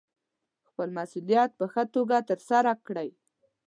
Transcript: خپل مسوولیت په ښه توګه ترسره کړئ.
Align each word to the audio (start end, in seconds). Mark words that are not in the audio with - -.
خپل 0.67 0.89
مسوولیت 0.97 1.49
په 1.59 1.65
ښه 1.73 1.83
توګه 1.95 2.17
ترسره 2.29 2.71
کړئ. 2.87 3.09